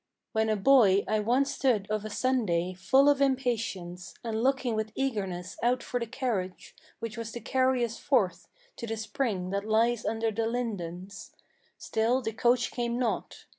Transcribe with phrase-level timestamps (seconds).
[0.31, 4.91] "When a boy I once stood of a Sunday Full of impatience, and looking with
[4.95, 9.63] eagerness out for the carriage Which was to carry us forth to the spring that
[9.63, 11.33] lies under the lindens.
[11.77, 13.45] Still the coach came not.